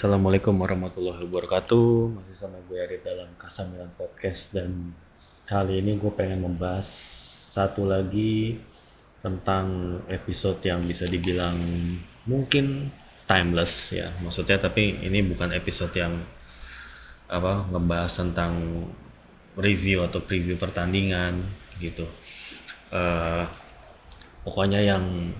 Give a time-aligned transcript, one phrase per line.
[0.00, 2.16] Assalamualaikum warahmatullahi wabarakatuh.
[2.16, 4.96] Masih sama gue Arit dalam Kasamilan Podcast Dan
[5.44, 6.88] kali ini gue pengen membahas
[7.52, 8.56] satu lagi
[9.20, 11.60] Tentang episode yang bisa dibilang
[12.24, 12.88] mungkin
[13.28, 14.08] timeless ya.
[14.24, 16.24] Maksudnya tapi ini bukan episode yang
[17.28, 18.88] apa ngebahas tentang
[19.60, 21.44] review atau preview pertandingan
[21.76, 22.08] gitu.
[22.88, 23.44] Uh,
[24.48, 25.36] Pokoknya yang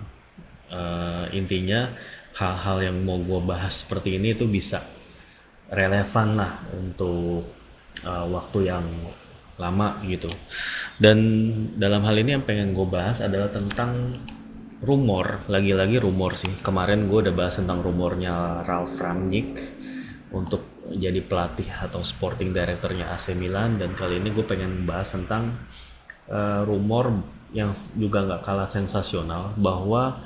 [0.68, 1.96] uh, intinya
[2.40, 4.80] hal-hal yang mau gue bahas seperti ini itu bisa
[5.68, 7.44] relevan lah untuk
[8.00, 8.86] uh, waktu yang
[9.60, 10.32] lama gitu.
[10.96, 11.20] Dan
[11.76, 14.16] dalam hal ini yang pengen gue bahas adalah tentang
[14.80, 16.48] rumor lagi-lagi rumor sih.
[16.64, 19.60] Kemarin gue udah bahas tentang rumornya Ralf Rangnick
[20.32, 23.76] untuk jadi pelatih atau sporting directornya AC Milan.
[23.76, 25.60] Dan kali ini gue pengen bahas tentang
[26.32, 27.20] uh, rumor
[27.52, 30.24] yang juga nggak kalah sensasional bahwa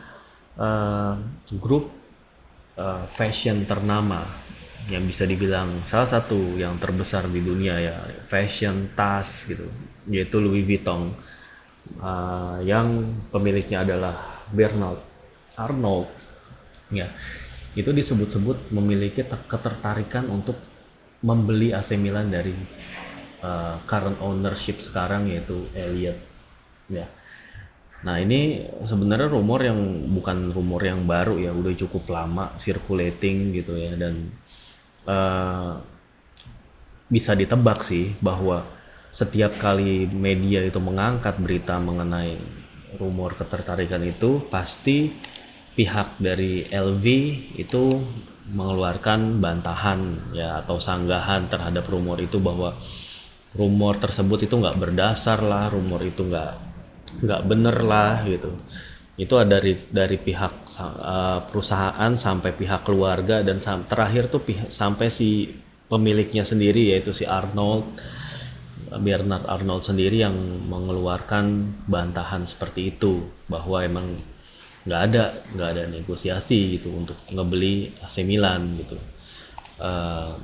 [0.54, 1.18] uh,
[1.58, 2.03] grup
[2.78, 4.26] uh, fashion ternama
[4.92, 7.96] yang bisa dibilang salah satu yang terbesar di dunia ya
[8.28, 9.64] fashion tas gitu
[10.08, 11.16] yaitu Louis Vuitton.
[12.00, 15.04] Uh, yang pemiliknya adalah Bernard
[15.52, 16.08] Arnold
[16.88, 17.12] ya
[17.76, 20.56] itu disebut-sebut memiliki ketertarikan untuk
[21.20, 22.56] membeli AC Milan dari
[23.44, 26.16] uh, current ownership sekarang yaitu Elliot
[26.88, 27.04] ya
[28.04, 29.80] Nah ini sebenarnya rumor yang
[30.12, 34.28] bukan rumor yang baru ya, udah cukup lama circulating gitu ya dan
[35.08, 35.80] uh,
[37.08, 38.68] bisa ditebak sih bahwa
[39.08, 42.36] setiap kali media itu mengangkat berita mengenai
[42.98, 45.14] rumor ketertarikan itu pasti
[45.74, 47.04] pihak dari LV
[47.58, 47.84] itu
[48.50, 52.76] mengeluarkan bantahan ya atau sanggahan terhadap rumor itu bahwa
[53.56, 56.73] rumor tersebut itu nggak berdasar lah rumor itu nggak
[57.22, 58.50] nggak bener lah gitu.
[59.14, 64.74] Itu ada dari dari pihak uh, perusahaan sampai pihak keluarga dan sam terakhir tuh pihak
[64.74, 65.54] sampai si
[65.86, 67.86] pemiliknya sendiri yaitu si Arnold
[68.90, 70.34] Bernard Arnold sendiri yang
[70.66, 74.18] mengeluarkan bantahan seperti itu bahwa emang
[74.84, 75.24] nggak ada
[75.56, 78.98] nggak ada negosiasi gitu untuk ngebeli AC Milan gitu.
[79.80, 80.38] Uh,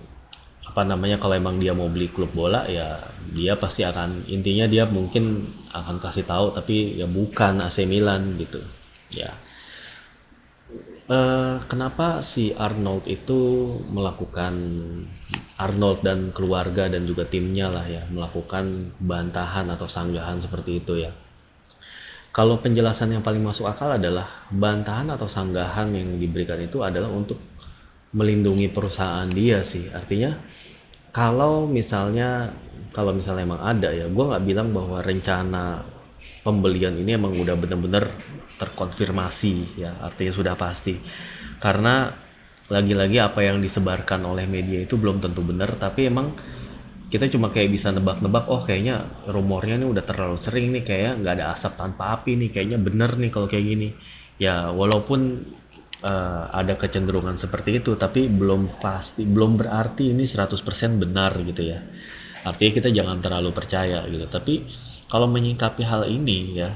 [0.70, 3.03] apa namanya kalau emang dia mau beli klub bola ya
[3.34, 8.62] dia pasti akan intinya dia mungkin akan kasih tahu tapi ya bukan AC Milan gitu
[9.10, 9.34] ya.
[11.10, 14.54] Uh, kenapa si Arnold itu melakukan
[15.59, 21.10] Arnold dan keluarga dan juga timnya lah ya melakukan bantahan atau sanggahan seperti itu ya?
[22.30, 27.42] Kalau penjelasan yang paling masuk akal adalah bantahan atau sanggahan yang diberikan itu adalah untuk
[28.10, 29.91] melindungi perusahaan dia sih.
[29.91, 30.34] Artinya
[31.15, 32.54] kalau misalnya
[32.94, 35.82] kalau misalnya emang ada ya gue nggak bilang bahwa rencana
[36.43, 38.10] pembelian ini emang udah bener-bener
[38.59, 40.98] terkonfirmasi ya artinya sudah pasti.
[41.62, 42.10] Karena
[42.71, 46.38] lagi-lagi apa yang disebarkan oleh media itu belum tentu benar tapi emang
[47.10, 51.42] kita cuma kayak bisa nebak-nebak oh kayaknya rumornya ini udah terlalu sering nih kayak nggak
[51.42, 53.88] ada asap tanpa api nih kayaknya bener nih kalau kayak gini.
[54.41, 55.42] Ya walaupun
[56.05, 60.56] uh, ada kecenderungan seperti itu tapi belum pasti belum berarti ini 100%
[61.00, 61.81] benar gitu ya.
[62.41, 64.25] Artinya kita jangan terlalu percaya gitu.
[64.28, 64.55] Tapi
[65.12, 66.72] kalau menyikapi hal ini ya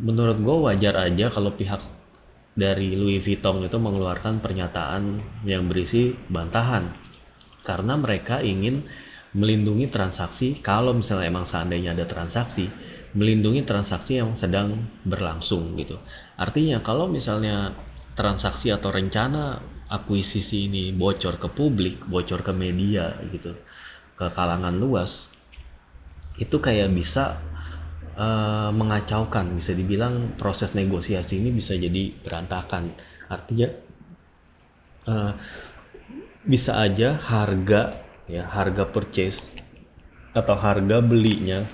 [0.00, 1.80] menurut gue wajar aja kalau pihak
[2.52, 6.92] dari Louis Vuitton itu mengeluarkan pernyataan yang berisi bantahan.
[7.60, 8.88] Karena mereka ingin
[9.30, 12.66] melindungi transaksi kalau misalnya emang seandainya ada transaksi
[13.10, 15.98] melindungi transaksi yang sedang berlangsung gitu.
[16.38, 17.74] Artinya kalau misalnya
[18.14, 23.58] transaksi atau rencana akuisisi ini bocor ke publik, bocor ke media gitu,
[24.14, 25.34] ke kalangan luas,
[26.38, 27.42] itu kayak bisa
[28.14, 32.94] uh, mengacaukan, bisa dibilang proses negosiasi ini bisa jadi berantakan.
[33.26, 33.68] Artinya
[35.10, 35.32] uh,
[36.46, 38.00] bisa aja harga
[38.30, 39.50] ya harga purchase
[40.32, 41.66] atau harga belinya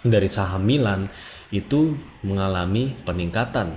[0.00, 1.12] dari saham Milan
[1.52, 1.94] itu
[2.24, 3.76] mengalami peningkatan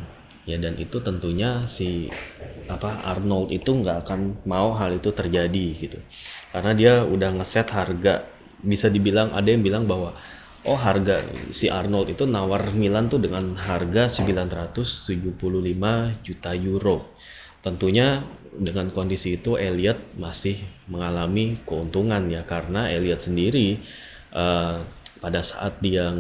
[0.50, 2.10] ya dan itu tentunya si
[2.66, 6.00] apa Arnold itu nggak akan mau hal itu terjadi gitu.
[6.50, 8.26] Karena dia udah ngeset harga.
[8.62, 10.14] Bisa dibilang ada yang bilang bahwa
[10.66, 15.18] oh harga si Arnold itu nawar Milan tuh dengan harga 975
[16.26, 16.98] juta euro.
[17.62, 18.26] Tentunya
[18.58, 20.58] dengan kondisi itu Elliot masih
[20.90, 22.42] mengalami keuntungan ya.
[22.46, 23.82] Karena Elliot sendiri
[24.34, 24.82] uh,
[25.20, 26.14] pada saat dia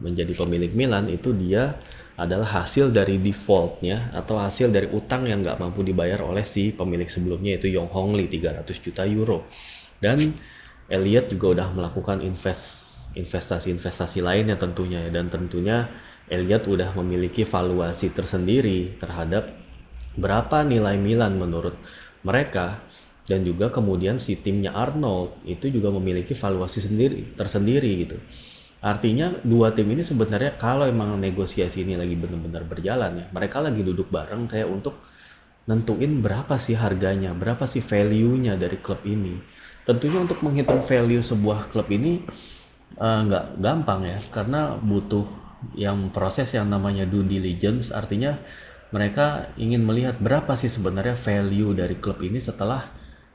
[0.00, 1.76] menjadi pemilik Milan itu dia
[2.20, 7.08] adalah hasil dari defaultnya atau hasil dari utang yang nggak mampu dibayar oleh si pemilik
[7.08, 9.48] sebelumnya yaitu Yong Hong Lee 300 juta euro.
[10.00, 10.20] Dan
[10.92, 15.90] Elliot juga udah melakukan invest investasi-investasi lainnya tentunya dan tentunya
[16.30, 19.50] Elliot udah memiliki valuasi tersendiri terhadap
[20.14, 21.74] berapa nilai Milan menurut
[22.22, 22.84] mereka
[23.28, 28.16] dan juga kemudian si timnya Arnold itu juga memiliki valuasi sendiri tersendiri gitu.
[28.80, 33.84] Artinya dua tim ini sebenarnya kalau emang negosiasi ini lagi benar-benar berjalan ya, mereka lagi
[33.84, 34.96] duduk bareng kayak untuk
[35.68, 39.36] nentuin berapa sih harganya, berapa sih value-nya dari klub ini.
[39.84, 42.24] Tentunya untuk menghitung value sebuah klub ini
[42.96, 45.28] uh, nggak gampang ya, karena butuh
[45.76, 48.40] yang proses yang namanya due diligence, artinya
[48.90, 52.88] mereka ingin melihat berapa sih sebenarnya value dari klub ini setelah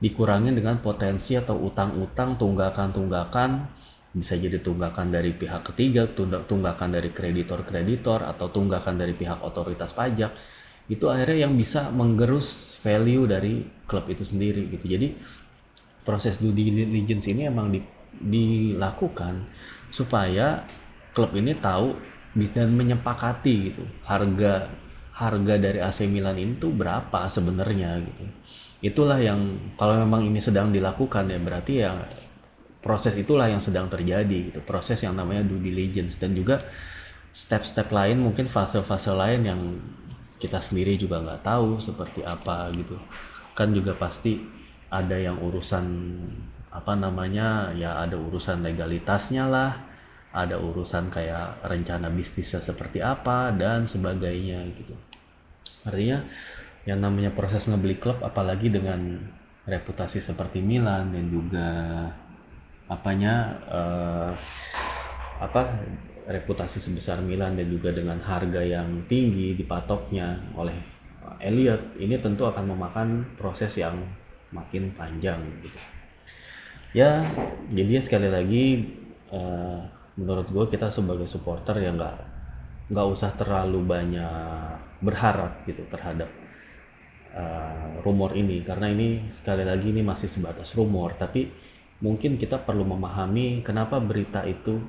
[0.06, 3.66] dikurangin dengan potensi atau utang-utang, tunggakan-tunggakan,
[4.13, 6.06] bisa jadi tunggakan dari pihak ketiga,
[6.46, 10.30] tunggakan dari kreditor-kreditor atau tunggakan dari pihak otoritas pajak.
[10.86, 14.86] Itu akhirnya yang bisa menggerus value dari klub itu sendiri gitu.
[14.86, 15.18] Jadi
[16.06, 17.81] proses due diligence ini emang di,
[18.13, 19.50] dilakukan
[19.90, 20.69] supaya
[21.18, 21.98] klub ini tahu
[22.54, 24.69] dan menyepakati gitu harga
[25.16, 28.24] harga dari AC Milan itu berapa sebenarnya gitu.
[28.84, 31.92] Itulah yang kalau memang ini sedang dilakukan ya berarti ya
[32.84, 34.60] proses itulah yang sedang terjadi gitu.
[34.62, 36.68] Proses yang namanya due diligence dan juga
[37.32, 39.62] step-step lain mungkin fase-fase lain yang
[40.36, 43.00] kita sendiri juga nggak tahu seperti apa gitu.
[43.56, 44.36] Kan juga pasti
[44.92, 45.86] ada yang urusan
[46.76, 49.94] apa namanya ya ada urusan legalitasnya lah
[50.36, 54.92] ada urusan kayak rencana bisnisnya seperti apa dan sebagainya gitu.
[55.88, 56.28] Artinya
[56.84, 59.24] yang namanya proses ngebeli klub apalagi dengan
[59.66, 61.68] reputasi seperti Milan dan juga
[62.86, 63.34] apanya
[63.66, 64.32] uh,
[65.42, 65.82] apa
[66.30, 70.78] reputasi sebesar Milan dan juga dengan harga yang tinggi dipatoknya oleh
[71.42, 74.06] Elliot ini tentu akan memakan proses yang
[74.54, 75.80] makin panjang gitu.
[76.94, 77.28] Ya
[77.74, 78.66] jadi sekali lagi
[79.34, 79.81] uh,
[80.16, 82.16] menurut gue kita sebagai supporter ya nggak
[82.92, 86.30] nggak usah terlalu banyak berharap gitu terhadap
[87.36, 88.64] uh, rumor ini.
[88.64, 91.52] Karena ini sekali lagi ini masih sebatas rumor tapi
[92.00, 94.80] mungkin kita perlu memahami kenapa berita itu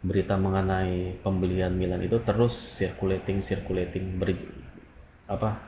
[0.00, 4.32] berita mengenai pembelian Milan itu terus circulating circulating ber,
[5.28, 5.60] apa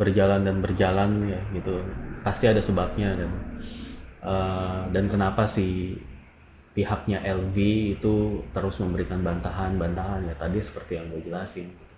[0.00, 1.84] berjalan dan berjalan ya gitu.
[2.24, 3.30] Pasti ada sebabnya dan
[4.24, 5.98] uh, dan kenapa si
[6.74, 7.56] pihaknya LV
[7.98, 11.94] itu terus memberikan bantahan-bantahan ya tadi seperti yang gue jelasin gitu.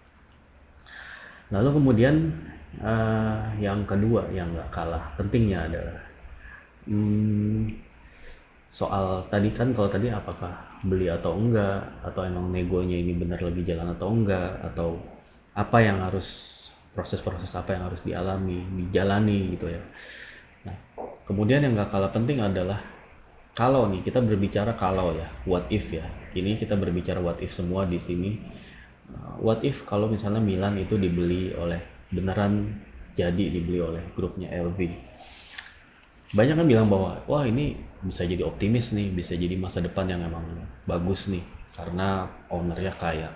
[1.57, 2.15] lalu kemudian
[2.85, 5.99] uh, yang kedua yang nggak kalah pentingnya adalah
[6.85, 7.73] hmm,
[8.69, 10.53] soal tadi kan kalau tadi apakah
[10.85, 15.01] beli atau enggak atau emang negonya ini benar lagi jalan atau enggak atau
[15.57, 16.53] apa yang harus
[16.93, 19.81] proses-proses apa yang harus dialami dijalani gitu ya
[20.69, 20.77] nah
[21.25, 22.96] kemudian yang gak kalah penting adalah
[23.57, 26.05] kalau nih kita berbicara kalau ya what if ya.
[26.37, 28.37] Ini kita berbicara what if semua di sini.
[29.09, 31.81] Uh, what if kalau misalnya Milan itu dibeli oleh
[32.13, 32.77] beneran
[33.17, 34.79] jadi dibeli oleh grupnya LV
[36.35, 40.27] banyak kan bilang bahwa wah ini bisa jadi optimis nih bisa jadi masa depan yang
[40.27, 40.43] emang
[40.83, 41.45] bagus nih
[41.79, 43.31] karena ownernya kaya.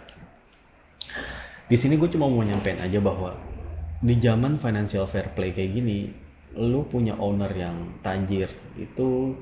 [1.70, 3.38] Di sini gue cuma mau nyampein aja bahwa
[4.02, 6.10] di zaman financial fair play kayak gini
[6.58, 9.38] lu punya owner yang tajir itu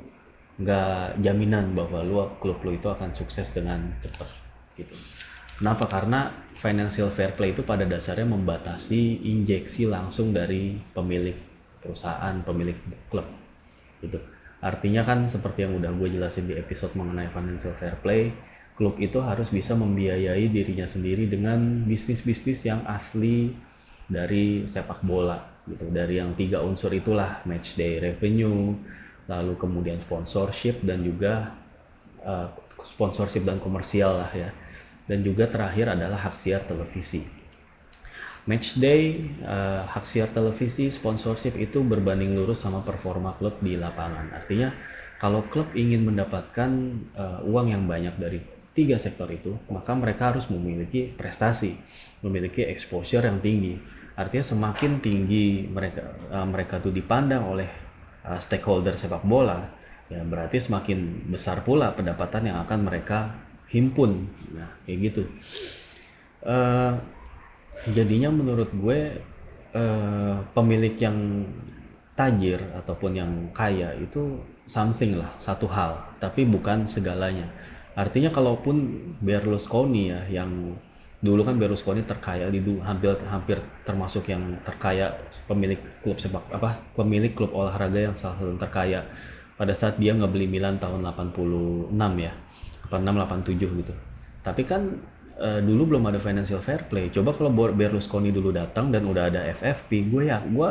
[0.59, 4.27] nggak jaminan bahwa lu klub lu itu akan sukses dengan cepat
[4.75, 4.95] gitu.
[5.59, 5.91] Kenapa?
[5.91, 11.35] Karena financial fair play itu pada dasarnya membatasi injeksi langsung dari pemilik
[11.83, 12.79] perusahaan pemilik
[13.11, 13.27] klub
[14.03, 14.19] gitu.
[14.59, 18.35] Artinya kan seperti yang udah gue jelasin di episode mengenai financial fair play
[18.79, 23.51] klub itu harus bisa membiayai dirinya sendiri dengan bisnis-bisnis yang asli
[24.07, 25.91] dari sepak bola gitu.
[25.91, 28.75] Dari yang tiga unsur itulah match day revenue
[29.29, 31.53] lalu kemudian sponsorship dan juga
[32.25, 32.49] uh,
[32.83, 34.51] sponsorship dan komersial lah ya
[35.05, 37.39] dan juga terakhir adalah hak siar televisi
[38.49, 44.33] match day, uh, hak siar televisi, sponsorship itu berbanding lurus sama performa klub di lapangan.
[44.33, 44.73] Artinya
[45.21, 46.71] kalau klub ingin mendapatkan
[47.13, 48.41] uh, uang yang banyak dari
[48.73, 51.77] tiga sektor itu, maka mereka harus memiliki prestasi,
[52.25, 53.77] memiliki exposure yang tinggi.
[54.17, 57.69] Artinya semakin tinggi mereka uh, mereka tuh dipandang oleh
[58.29, 59.73] uh, stakeholder sepak bola,
[60.13, 63.33] ya berarti semakin besar pula pendapatan yang akan mereka
[63.73, 64.29] himpun.
[64.53, 65.23] Nah, kayak gitu.
[66.45, 67.01] Uh,
[67.91, 69.21] jadinya menurut gue
[69.75, 71.49] uh, pemilik yang
[72.19, 77.47] tajir ataupun yang kaya itu something lah satu hal tapi bukan segalanya
[77.95, 80.75] artinya kalaupun Berlusconi ya yang
[81.19, 85.19] dulu kan Berlusconi terkaya di hampir hampir termasuk yang terkaya
[85.51, 89.03] pemilik klub sepak apa pemilik klub olahraga yang salah satu terkaya
[89.59, 91.91] pada saat dia ngebeli Milan tahun 86
[92.23, 92.33] ya
[92.87, 93.95] 86 87 gitu
[94.47, 95.03] tapi kan
[95.39, 97.09] uh, dulu belum ada financial fair play.
[97.15, 100.69] Coba kalau Berlusconi dulu datang dan udah ada FFP, gue ya gue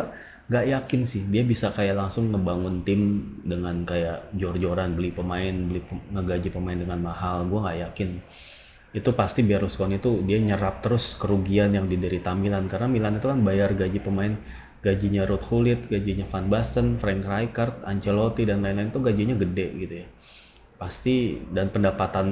[0.47, 3.01] nggak yakin sih dia bisa kayak langsung ngebangun tim
[3.43, 7.47] dengan kayak jor-joran beli pemain, beli ngegaji pemain dengan mahal.
[7.47, 8.09] Gue nggak yakin
[8.95, 12.71] itu pasti Berlusconi itu dia nyerap terus kerugian yang diderita Milan.
[12.71, 14.35] Karena Milan itu kan bayar gaji pemain.
[14.77, 19.93] Gajinya Ruud Gullit, gajinya Van Basten, Frank Rijkaard, Ancelotti dan lain-lain itu gajinya gede gitu
[20.05, 20.07] ya.
[20.77, 22.27] Pasti dan pendapatan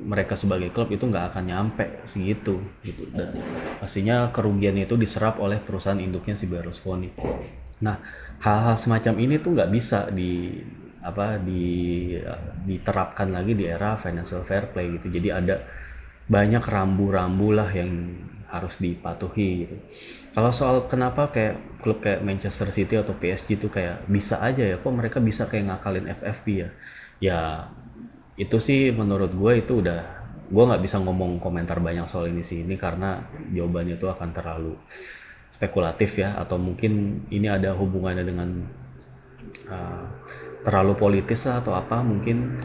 [0.00, 3.12] mereka sebagai klub itu nggak akan nyampe segitu gitu.
[3.12, 3.36] Dan
[3.78, 7.12] pastinya kerugian itu diserap oleh perusahaan induknya si Berlusconi.
[7.84, 8.00] Nah
[8.40, 10.58] hal-hal semacam ini tuh nggak bisa di
[11.02, 12.14] apa di
[12.66, 15.08] diterapkan lagi di era financial fair play gitu.
[15.12, 15.56] Jadi ada
[16.28, 17.90] banyak rambu-rambu lah yang
[18.48, 19.76] harus dipatuhi gitu.
[20.32, 24.80] Kalau soal kenapa kayak klub kayak Manchester City atau PSG itu kayak bisa aja ya
[24.80, 26.68] kok mereka bisa kayak ngakalin FFP ya
[27.18, 27.38] ya
[28.38, 30.00] itu sih menurut gue itu udah
[30.48, 33.20] gue nggak bisa ngomong komentar banyak soal ini sih ini karena
[33.52, 34.80] jawabannya itu akan terlalu
[35.52, 38.48] spekulatif ya atau mungkin ini ada hubungannya dengan
[39.68, 40.06] uh,
[40.66, 42.58] terlalu politis lah atau apa mungkin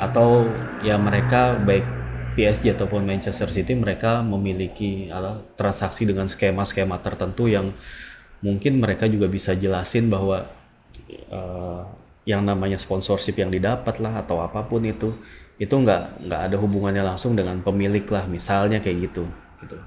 [0.00, 0.46] atau
[0.82, 1.86] ya mereka baik
[2.34, 7.70] PSG ataupun Manchester City mereka memiliki uh, transaksi dengan skema-skema tertentu yang
[8.42, 10.50] mungkin mereka juga bisa jelasin bahwa
[11.30, 11.82] uh,
[12.26, 15.14] yang namanya sponsorship yang didapat lah atau apa pun itu
[15.60, 19.30] itu nggak nggak ada hubungannya langsung dengan pemilik lah misalnya kayak gitu
[19.62, 19.78] gitu.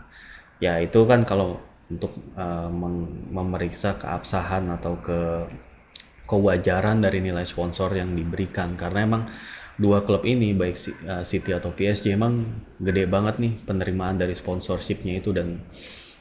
[0.63, 1.59] Ya itu kan kalau
[1.91, 2.71] untuk uh,
[3.31, 5.19] memeriksa keabsahan atau ke
[6.27, 8.75] kewajaran dari nilai sponsor yang diberikan.
[8.75, 9.23] Karena emang
[9.79, 12.45] dua klub ini baik eh, City atau PSG emang
[12.77, 15.31] gede banget nih penerimaan dari sponsorshipnya itu.
[15.31, 15.63] Dan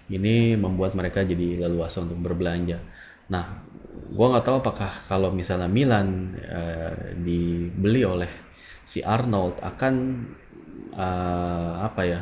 [0.07, 2.79] ini membuat mereka jadi leluasa untuk berbelanja.
[3.27, 3.67] Nah,
[4.07, 8.31] gue nggak tahu apakah kalau misalnya Milan uh, dibeli oleh
[8.87, 9.95] si Arnold akan
[10.95, 12.21] uh, apa ya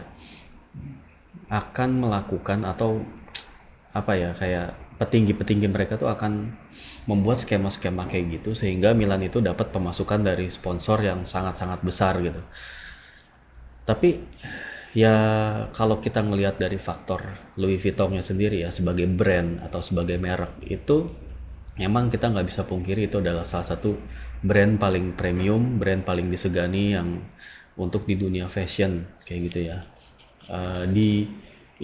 [1.52, 3.04] akan melakukan atau
[3.92, 6.54] apa ya kayak petinggi-petinggi mereka tuh akan
[7.10, 12.40] membuat skema-skema kayak gitu sehingga Milan itu dapat pemasukan dari sponsor yang sangat-sangat besar gitu.
[13.84, 14.16] Tapi
[14.94, 15.16] ya
[15.74, 17.20] kalau kita ngelihat dari faktor
[17.58, 21.10] Louis Vuittonnya sendiri ya sebagai brand atau sebagai merek itu
[21.74, 23.98] memang kita nggak bisa pungkiri itu adalah salah satu
[24.40, 27.18] brand paling premium, brand paling disegani yang
[27.74, 29.78] untuk di dunia fashion kayak gitu ya.
[30.46, 31.26] Uh, di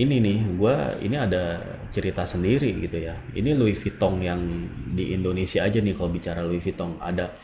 [0.00, 1.61] ini nih, gue ini ada
[1.92, 3.21] cerita sendiri gitu ya.
[3.37, 4.40] Ini Louis Vuitton yang
[4.97, 7.37] di Indonesia aja nih kalau bicara Louis Vuitton ada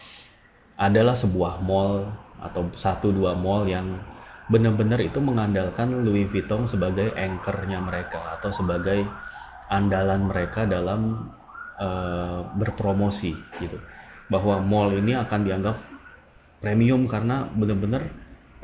[0.80, 2.08] adalah sebuah mall
[2.40, 4.00] atau satu dua mall yang
[4.48, 9.04] benar-benar itu mengandalkan Louis Vuitton sebagai anchornya mereka atau sebagai
[9.66, 11.32] andalan mereka dalam
[11.80, 13.78] uh, berpromosi gitu
[14.30, 15.76] bahwa mall ini akan dianggap
[16.62, 18.06] premium karena benar-benar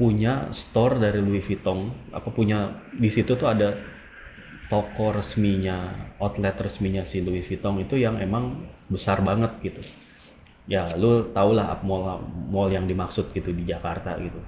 [0.02, 2.11] punya store dari Louis Vuitton.
[2.11, 3.78] Apa punya di situ tuh ada
[4.66, 9.78] toko resminya outlet resminya si Louis Vuitton itu yang emang besar banget gitu.
[10.66, 12.18] Ya lu tau lah mall
[12.50, 14.42] mall yang dimaksud gitu di Jakarta gitu.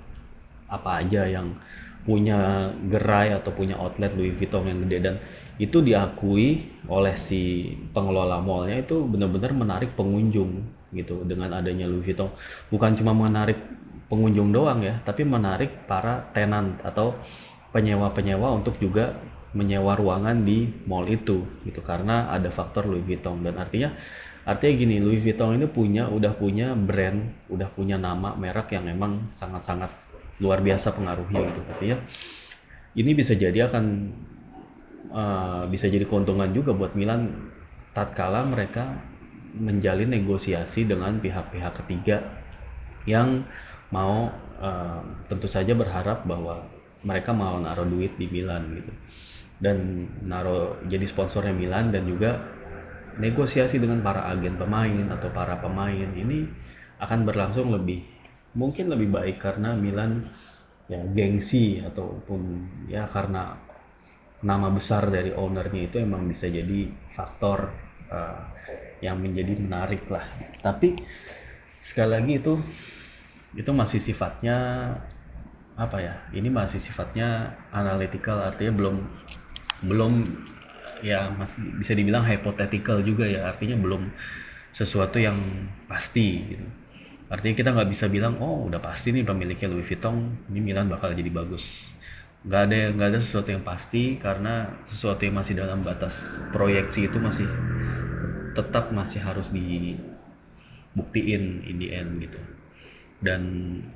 [0.67, 1.55] Apa aja yang
[2.03, 4.99] punya gerai atau punya outlet Louis Vuitton yang gede.
[5.07, 5.15] Dan
[5.63, 12.35] itu diakui oleh si pengelola mallnya itu benar-benar menarik pengunjung gitu dengan adanya Louis Vuitton.
[12.75, 13.59] Bukan cuma menarik
[14.13, 17.17] pengunjung doang ya tapi menarik para tenant atau
[17.75, 19.19] penyewa-penyewa untuk juga
[19.55, 21.81] menyewa ruangan di mall itu gitu.
[21.81, 23.43] Karena ada faktor Louis Vuitton.
[23.43, 23.95] Dan artinya
[24.45, 29.33] artinya gini Louis Vuitton ini punya udah punya brand udah punya nama merek yang memang
[29.33, 29.89] sangat-sangat
[30.43, 31.61] luar biasa pengaruhnya gitu.
[31.71, 31.97] Artinya
[32.95, 33.85] ini bisa jadi akan
[35.11, 37.51] uh, bisa jadi keuntungan juga buat Milan
[37.95, 38.91] tatkala mereka
[39.55, 42.27] menjalin negosiasi dengan pihak-pihak ketiga
[43.07, 43.47] yang
[43.95, 46.67] mau uh, tentu saja berharap bahwa
[47.07, 48.93] mereka mau naruh duit di Milan gitu.
[49.63, 52.43] Dan naruh jadi sponsornya Milan dan juga
[53.23, 56.51] negosiasi dengan para agen pemain atau para pemain ini
[56.99, 58.03] akan berlangsung lebih
[58.59, 60.27] mungkin lebih baik karena Milan
[60.91, 63.55] ya gengsi ataupun ya karena
[64.45, 67.73] nama besar dari ownernya itu emang bisa jadi faktor
[68.13, 68.43] uh,
[69.01, 70.25] yang menjadi menarik lah.
[70.61, 71.01] Tapi
[71.81, 72.55] sekali lagi itu
[73.55, 74.57] itu masih sifatnya
[75.75, 78.97] apa ya ini masih sifatnya analytical artinya belum
[79.91, 80.23] belum
[81.03, 84.11] ya masih bisa dibilang hypothetical juga ya artinya belum
[84.75, 85.39] sesuatu yang
[85.87, 86.67] pasti gitu.
[87.31, 91.15] Artinya kita nggak bisa bilang oh udah pasti nih pemiliknya Louis Vuitton ini Milan bakal
[91.15, 91.91] jadi bagus.
[92.45, 97.19] Nggak ada nggak ada sesuatu yang pasti karena sesuatu yang masih dalam batas proyeksi itu
[97.19, 97.49] masih
[98.55, 100.05] tetap masih harus dibuktiin
[101.67, 102.39] in the end gitu
[103.25, 103.43] dan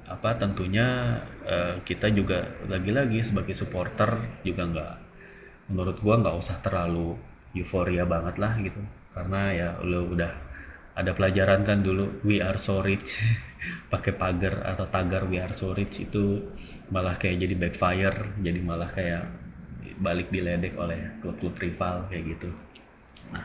[0.09, 4.95] apa tentunya uh, kita juga lagi-lagi sebagai supporter juga nggak
[5.69, 7.13] menurut gua nggak usah terlalu
[7.53, 8.81] euforia banget lah gitu.
[9.13, 10.33] Karena ya lo udah
[10.97, 13.21] ada pelajaran kan dulu we are so rich.
[13.93, 16.41] Pakai pagar atau tagar we are so rich itu
[16.89, 19.29] malah kayak jadi backfire jadi malah kayak
[20.01, 22.49] balik diledek oleh klub-klub rival kayak gitu.
[23.35, 23.45] Nah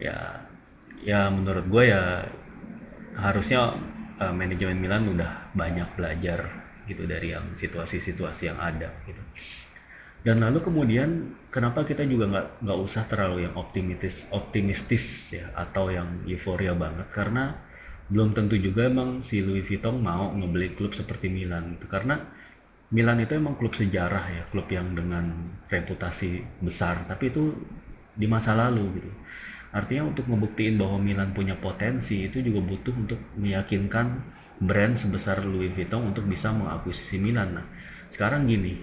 [0.00, 0.40] ya
[1.04, 2.24] ya menurut gue ya
[3.16, 3.76] harusnya
[4.20, 6.48] uh, manajemen Milan udah banyak belajar
[6.86, 9.22] gitu dari yang situasi-situasi yang ada gitu.
[10.26, 15.90] Dan lalu kemudian kenapa kita juga nggak nggak usah terlalu yang optimistis optimistis ya atau
[15.90, 17.06] yang euforia banget?
[17.14, 17.54] Karena
[18.10, 21.86] belum tentu juga emang si Louis Vuitton mau ngebeli klub seperti Milan gitu.
[21.86, 22.18] Karena
[22.90, 27.06] Milan itu emang klub sejarah ya klub yang dengan reputasi besar.
[27.06, 27.54] Tapi itu
[28.16, 29.10] di masa lalu gitu
[29.74, 34.22] Artinya untuk ngebuktiin bahwa Milan punya potensi itu juga butuh untuk meyakinkan
[34.62, 37.60] brand sebesar Louis Vuitton untuk bisa mengakuisisi Milan.
[37.60, 37.66] Nah,
[38.08, 38.78] sekarang gini,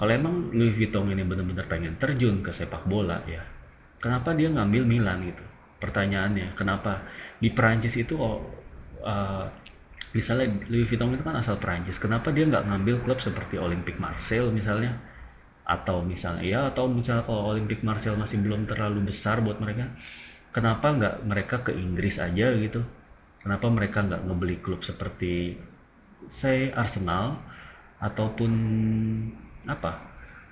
[0.00, 3.44] kalau emang Louis Vuitton ini benar-benar pengen terjun ke sepak bola ya,
[4.00, 5.44] kenapa dia ngambil Milan gitu?
[5.80, 7.04] Pertanyaannya, kenapa
[7.40, 8.44] di Perancis itu oh,
[9.04, 9.44] uh,
[10.16, 14.48] misalnya Louis Vuitton itu kan asal Perancis, kenapa dia nggak ngambil klub seperti Olympique Marseille
[14.48, 14.96] misalnya?
[15.70, 19.86] Atau misalnya ya, atau misalnya kalau Olympique Marseille masih belum terlalu besar buat mereka,
[20.50, 22.82] kenapa nggak mereka ke Inggris aja gitu?
[23.38, 25.54] Kenapa mereka nggak ngebeli klub seperti
[26.26, 27.38] saya Arsenal
[28.02, 28.52] ataupun
[29.70, 29.92] apa?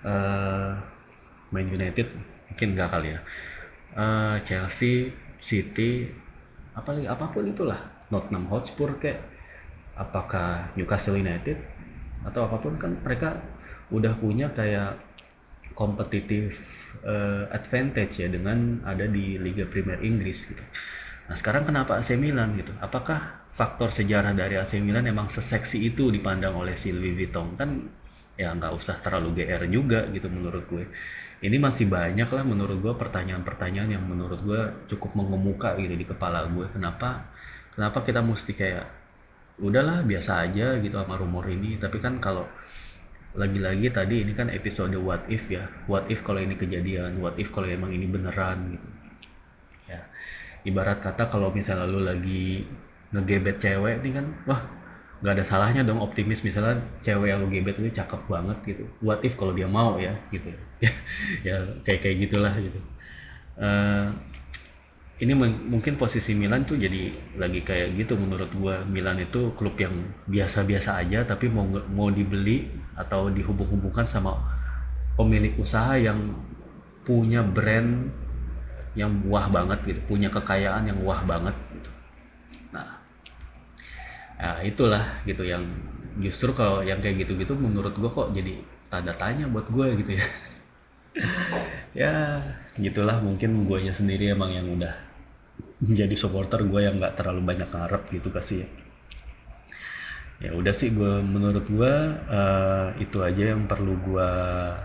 [0.06, 0.78] Uh,
[1.50, 2.06] Man United
[2.46, 3.20] mungkin nggak kali ya.
[3.98, 5.10] Uh, Chelsea
[5.42, 6.06] City
[6.78, 7.82] apa apa pun itulah.
[8.08, 9.20] Nottingham Hotspur kayak
[9.98, 11.58] apakah Newcastle United?
[12.22, 13.36] Atau apa pun kan mereka
[13.90, 15.07] udah punya kayak
[15.78, 16.58] kompetitif
[17.06, 20.64] uh, advantage ya dengan ada di Liga Premier Inggris gitu.
[21.30, 22.74] Nah sekarang kenapa AC Milan gitu?
[22.82, 27.70] Apakah faktor sejarah dari AC Milan emang seseksi itu dipandang oleh si Louis Vuitton kan
[28.34, 30.90] ya nggak usah terlalu GR juga gitu menurut gue.
[31.38, 34.60] Ini masih banyak lah menurut gue pertanyaan-pertanyaan yang menurut gue
[34.90, 36.66] cukup mengemuka gitu di kepala gue.
[36.74, 37.30] Kenapa
[37.70, 38.86] kenapa kita mesti kayak
[39.62, 41.78] udahlah biasa aja gitu sama rumor ini.
[41.78, 42.50] Tapi kan kalau
[43.38, 45.70] lagi-lagi tadi ini kan episode what if ya.
[45.86, 48.88] What if kalau ini kejadian what if kalau emang ini beneran gitu.
[49.86, 50.02] Ya.
[50.66, 52.66] Ibarat kata kalau misalnya lu lagi
[53.14, 54.60] ngegebet cewek nih kan wah
[55.22, 56.42] nggak ada salahnya dong optimis.
[56.42, 58.84] Misalnya cewek yang lu gebet itu cakep banget gitu.
[58.98, 60.50] What if kalau dia mau ya gitu.
[61.46, 62.78] Ya kayak kayak gitulah gitu.
[63.58, 64.14] Uh,
[65.18, 68.86] ini mungkin posisi Milan tuh jadi lagi kayak gitu menurut gua.
[68.86, 74.38] Milan itu klub yang biasa-biasa aja tapi mau mau dibeli atau dihubung-hubungkan sama
[75.18, 76.38] pemilik usaha yang
[77.02, 78.14] punya brand
[78.94, 81.90] yang wah banget gitu punya kekayaan yang wah banget gitu.
[82.70, 83.02] Nah
[84.38, 85.66] nah itulah gitu yang
[86.22, 88.54] justru kalau yang kayak gitu-gitu menurut gua kok jadi
[88.86, 90.26] tanda tanya buat gua gitu ya.
[91.96, 92.38] Ya
[92.78, 95.07] gitulah mungkin guanya sendiri emang yang udah
[95.82, 98.68] menjadi supporter gue yang nggak terlalu banyak ngarep gitu kasih ya
[100.38, 101.94] ya udah sih gue menurut gue
[102.30, 104.30] uh, itu aja yang perlu gue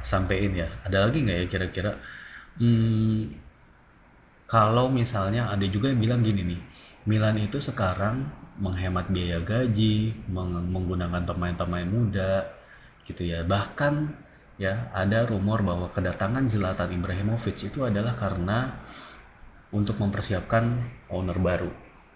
[0.01, 0.69] sampein ya.
[0.85, 1.91] Ada lagi nggak ya kira-kira?
[2.57, 3.29] Hmm,
[4.49, 6.61] kalau misalnya ada juga yang bilang gini nih
[7.09, 8.29] Milan itu sekarang
[8.61, 12.49] menghemat biaya gaji meng menggunakan pemain-pemain muda
[13.05, 13.45] gitu ya.
[13.45, 13.93] Bahkan
[14.57, 18.73] ya ada rumor bahwa kedatangan Zlatan Ibrahimovic itu adalah karena
[19.73, 21.71] untuk mempersiapkan owner baru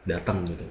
[0.08, 0.64] datang gitu.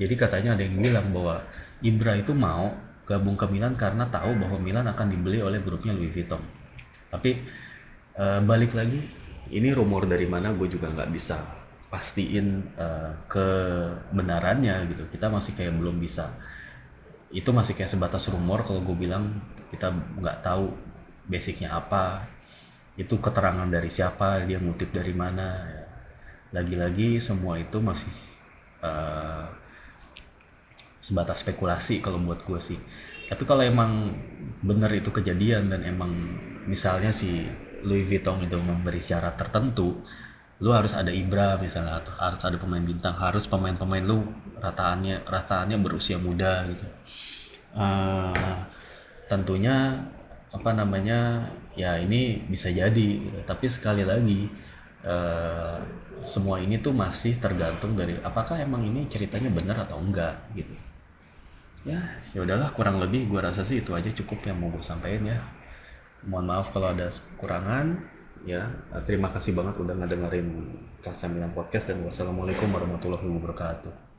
[0.00, 1.46] Jadi katanya ada yang bilang bahwa
[1.84, 2.74] Ibra itu mau
[3.06, 6.42] gabung ke Milan karena tahu bahwa Milan akan dibeli oleh grupnya Louis Vuitton.
[7.12, 7.30] Tapi
[8.16, 8.98] e, balik lagi,
[9.52, 11.38] ini rumor dari mana gue juga nggak bisa
[11.92, 12.86] pastiin e,
[13.30, 15.06] kebenarannya gitu.
[15.12, 16.34] Kita masih kayak belum bisa.
[17.30, 19.38] Itu masih kayak sebatas rumor kalau gue bilang
[19.70, 20.74] kita nggak tahu
[21.30, 22.26] basicnya apa,
[22.98, 25.46] itu keterangan dari siapa, dia ngutip dari mana.
[25.66, 25.89] Ya
[26.50, 28.10] lagi-lagi semua itu masih
[28.82, 29.46] uh,
[31.00, 32.78] sebatas spekulasi kalau buat gue sih.
[33.30, 34.14] Tapi kalau emang
[34.60, 36.12] bener itu kejadian dan emang
[36.66, 37.46] misalnya si
[37.86, 40.04] Louis Vuitton itu memberi syarat tertentu
[40.60, 44.28] lu harus ada Ibra misalnya atau harus ada pemain bintang harus pemain-pemain lu
[44.60, 46.86] rataannya rataannya berusia muda gitu.
[47.72, 48.60] Uh,
[49.30, 50.04] tentunya
[50.52, 53.08] apa namanya ya ini bisa jadi
[53.48, 54.50] tapi sekali lagi
[55.04, 55.78] uh,
[56.28, 60.74] semua ini tuh masih tergantung dari apakah emang ini ceritanya benar atau enggak gitu.
[61.88, 62.00] Ya
[62.36, 65.38] ya udahlah kurang lebih gue rasa sih itu aja cukup yang mau gue sampaikan ya.
[66.28, 67.86] Mohon maaf kalau ada kekurangan
[68.44, 68.68] ya.
[69.08, 70.48] Terima kasih banget udah ngedengerin
[71.00, 74.10] Kasambilan Podcast dan wassalamualaikum warahmatullahi wabarakatuh